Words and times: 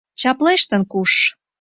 Чаплештын 0.21 0.81
куш! 0.91 1.11